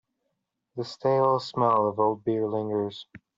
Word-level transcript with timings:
The 0.77 0.83
stale 0.83 1.39
smell 1.39 1.87
of 1.87 1.99
old 1.99 2.23
beer 2.23 2.47
lingers. 2.47 3.05